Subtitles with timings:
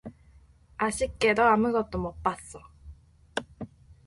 [0.77, 2.59] 아쉽게도 아무것도 못 봤어.